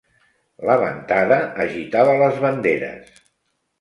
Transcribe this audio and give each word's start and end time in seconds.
La 0.69 0.77
ventada 0.83 1.37
agitava 1.67 2.17
les 2.25 2.43
banderes. 2.47 3.21